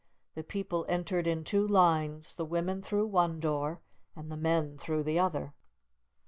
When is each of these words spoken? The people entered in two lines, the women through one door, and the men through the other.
The 0.33 0.41
people 0.43 0.83
entered 0.89 1.27
in 1.27 1.43
two 1.43 1.67
lines, 1.67 2.33
the 2.33 2.43
women 2.43 2.81
through 2.81 3.05
one 3.05 3.39
door, 3.39 3.81
and 4.15 4.31
the 4.31 4.35
men 4.35 4.79
through 4.79 5.03
the 5.03 5.19
other. 5.19 5.53